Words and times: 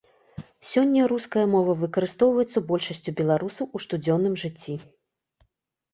Сёння 0.69 1.01
руская 1.11 1.43
мова 1.51 1.75
выкарыстоўваецца 1.83 2.65
большасцю 2.71 3.15
беларусаў 3.23 3.65
у 3.75 3.83
штодзённым 3.85 4.33
жыцці. 4.45 4.73